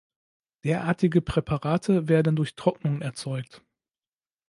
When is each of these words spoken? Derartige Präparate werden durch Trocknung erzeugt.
Derartige 0.63 1.21
Präparate 1.21 2.07
werden 2.07 2.35
durch 2.35 2.55
Trocknung 2.55 3.03
erzeugt. 3.03 3.61